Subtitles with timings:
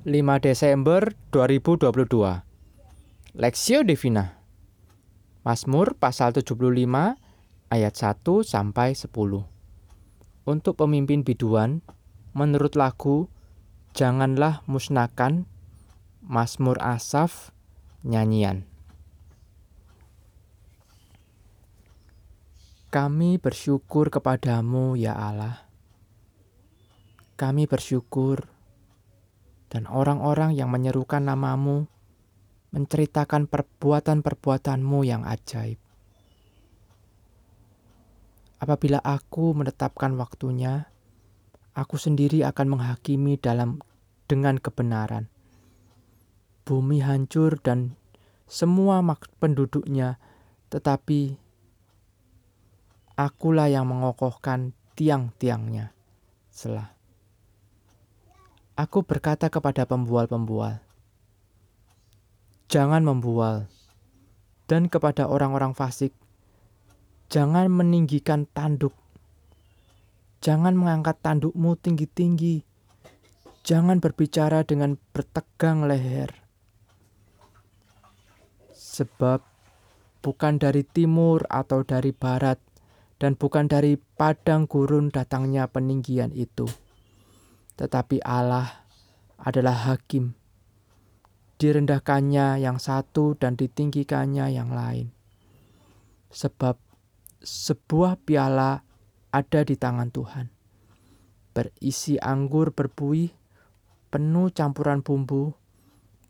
[0.00, 1.92] 5 Desember 2022
[3.36, 4.40] Lexio Divina.
[5.44, 6.56] Mazmur pasal 75
[7.68, 9.12] ayat 1 sampai 10
[10.48, 11.84] Untuk pemimpin biduan
[12.32, 13.28] menurut lagu
[13.92, 15.44] Janganlah musnahkan
[16.24, 17.52] Mazmur Asaf
[18.00, 18.64] nyanyian.
[22.88, 25.68] Kami bersyukur kepadamu ya Allah.
[27.36, 28.48] Kami bersyukur,
[29.70, 31.86] dan orang-orang yang menyerukan namamu
[32.74, 35.78] menceritakan perbuatan-perbuatanmu yang ajaib.
[38.60, 40.90] Apabila aku menetapkan waktunya,
[41.72, 43.80] aku sendiri akan menghakimi dalam
[44.28, 45.32] dengan kebenaran.
[46.68, 47.96] Bumi hancur dan
[48.44, 49.00] semua
[49.40, 50.20] penduduknya,
[50.68, 51.40] tetapi
[53.16, 55.96] akulah yang mengokohkan tiang-tiangnya.
[56.52, 56.99] Selah.
[58.80, 60.80] Aku berkata kepada pembual-pembual,
[62.72, 63.68] "Jangan membual."
[64.64, 66.16] Dan kepada orang-orang fasik,
[67.28, 68.96] "Jangan meninggikan tanduk.
[70.40, 72.64] Jangan mengangkat tandukmu tinggi-tinggi.
[73.68, 76.32] Jangan berbicara dengan bertegang leher."
[78.72, 79.44] Sebab
[80.24, 82.56] bukan dari timur atau dari barat,
[83.20, 86.64] dan bukan dari padang gurun datangnya peninggian itu
[87.80, 88.84] tetapi Allah
[89.40, 90.36] adalah hakim.
[91.56, 95.16] Direndahkannya yang satu dan ditinggikannya yang lain.
[96.28, 96.76] Sebab
[97.40, 98.84] sebuah piala
[99.32, 100.52] ada di tangan Tuhan.
[101.56, 103.32] Berisi anggur berbuih,
[104.12, 105.56] penuh campuran bumbu.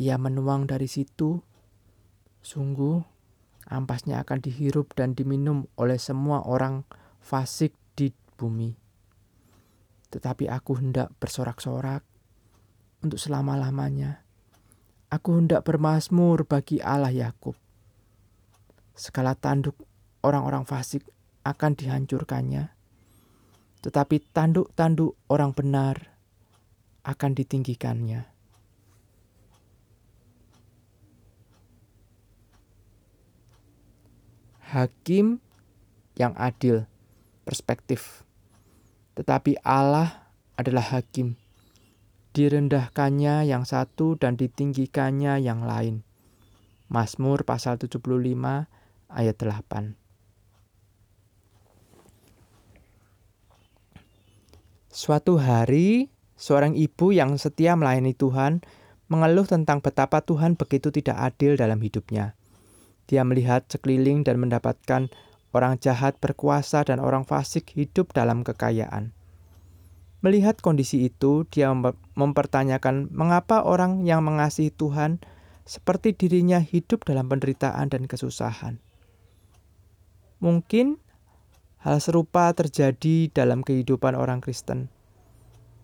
[0.00, 1.44] Ia menuang dari situ.
[2.40, 3.04] Sungguh,
[3.68, 6.88] ampasnya akan dihirup dan diminum oleh semua orang
[7.20, 8.83] fasik di bumi
[10.14, 12.06] tetapi aku hendak bersorak-sorak
[13.02, 14.22] untuk selama-lamanya.
[15.10, 17.58] Aku hendak bermasmur bagi Allah Yakub.
[18.94, 19.74] Segala tanduk
[20.22, 21.02] orang-orang fasik
[21.42, 22.70] akan dihancurkannya,
[23.82, 26.14] tetapi tanduk-tanduk orang benar
[27.02, 28.30] akan ditinggikannya.
[34.70, 35.42] Hakim
[36.14, 36.86] yang adil,
[37.42, 38.22] perspektif
[39.14, 41.38] tetapi Allah adalah hakim.
[42.34, 46.02] Direndahkannya yang satu dan ditinggikannya yang lain.
[46.90, 48.02] Mazmur pasal 75
[49.10, 49.94] ayat 8.
[54.94, 58.62] Suatu hari, seorang ibu yang setia melayani Tuhan
[59.10, 62.38] mengeluh tentang betapa Tuhan begitu tidak adil dalam hidupnya.
[63.10, 65.10] Dia melihat sekeliling dan mendapatkan
[65.54, 69.14] Orang jahat berkuasa dan orang fasik hidup dalam kekayaan.
[70.18, 71.70] Melihat kondisi itu, dia
[72.18, 75.22] mempertanyakan mengapa orang yang mengasihi Tuhan
[75.62, 78.82] seperti dirinya hidup dalam penderitaan dan kesusahan.
[80.42, 80.98] Mungkin
[81.84, 84.90] hal serupa terjadi dalam kehidupan orang Kristen.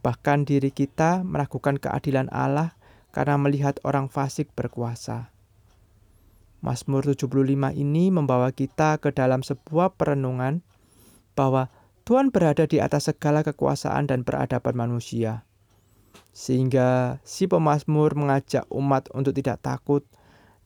[0.01, 2.75] Bahkan diri kita meragukan keadilan Allah
[3.13, 5.31] karena melihat orang fasik berkuasa.
[6.61, 10.61] Mazmur 75 ini membawa kita ke dalam sebuah perenungan
[11.33, 11.73] bahwa
[12.05, 15.49] Tuhan berada di atas segala kekuasaan dan peradaban manusia.
[16.37, 20.05] Sehingga si pemazmur mengajak umat untuk tidak takut,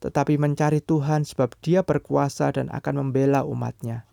[0.03, 4.03] tetapi mencari Tuhan sebab dia berkuasa dan akan membela umatnya.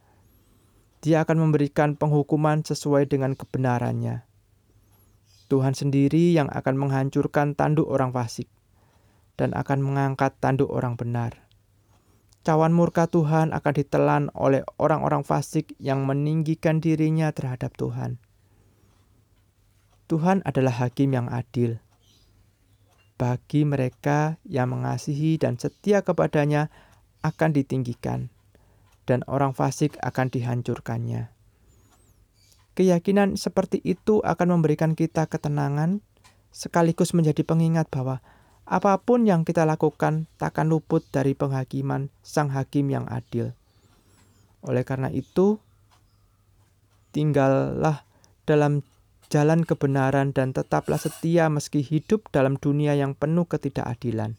[1.03, 4.23] Dia akan memberikan penghukuman sesuai dengan kebenarannya.
[5.51, 8.47] Tuhan sendiri yang akan menghancurkan tanduk orang fasik
[9.35, 11.52] dan akan mengangkat tanduk orang benar
[12.43, 18.19] cawan murka Tuhan akan ditelan oleh orang-orang fasik yang meninggikan dirinya terhadap Tuhan.
[20.11, 21.81] Tuhan adalah hakim yang adil.
[23.17, 26.69] Bagi mereka yang mengasihi dan setia kepadanya
[27.23, 28.35] akan ditinggikan,
[29.07, 31.31] dan orang fasik akan dihancurkannya.
[32.75, 36.03] Keyakinan seperti itu akan memberikan kita ketenangan,
[36.51, 38.21] sekaligus menjadi pengingat bahwa
[38.63, 43.53] Apa pun yang kita lakukan takkan luput dari penghakiman Sang Hakim yang adil.
[44.63, 45.59] Oleh karena itu,
[47.11, 48.07] tinggallah
[48.47, 48.87] dalam
[49.33, 54.39] jalan kebenaran dan tetaplah setia meski hidup dalam dunia yang penuh ketidakadilan.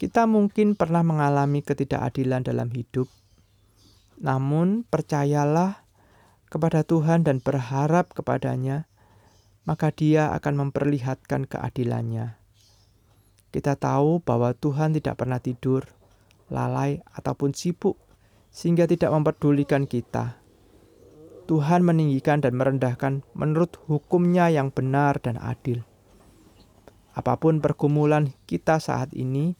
[0.00, 3.12] Kita mungkin pernah mengalami ketidakadilan dalam hidup,
[4.16, 5.84] namun percayalah
[6.48, 8.88] kepada Tuhan dan berharap kepadanya,
[9.68, 12.39] maka Dia akan memperlihatkan keadilannya.
[13.50, 15.90] Kita tahu bahwa Tuhan tidak pernah tidur,
[16.50, 17.98] lalai, ataupun sibuk,
[18.50, 20.38] sehingga tidak memperdulikan kita.
[21.50, 25.82] Tuhan meninggikan dan merendahkan menurut hukumnya yang benar dan adil.
[27.10, 29.58] Apa pun pergumulan kita saat ini,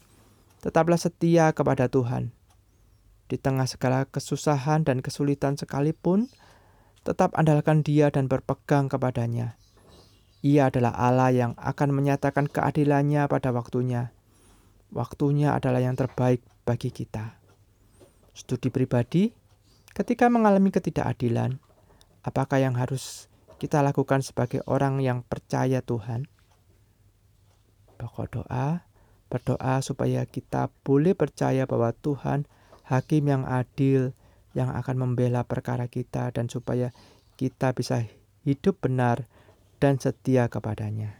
[0.63, 2.31] tetaplah setia kepada Tuhan.
[3.27, 6.31] Di tengah segala kesusahan dan kesulitan sekalipun,
[7.03, 9.59] tetap andalkan Dia dan berpegang kepadanya.
[10.41, 14.17] Ia adalah Allah yang akan menyatakan keadilannya pada waktunya.
[14.89, 17.37] Waktunya adalah yang terbaik bagi kita.
[18.33, 19.37] Studi pribadi,
[19.93, 21.61] ketika mengalami ketidakadilan,
[22.25, 23.29] apakah yang harus
[23.61, 26.25] kita lakukan sebagai orang yang percaya Tuhan?
[28.01, 28.89] Pokok doa,
[29.29, 32.49] berdoa supaya kita boleh percaya bahwa Tuhan
[32.89, 34.17] hakim yang adil
[34.57, 36.91] yang akan membela perkara kita dan supaya
[37.37, 38.09] kita bisa
[38.43, 39.29] hidup benar
[39.81, 41.20] dan setia kepadanya.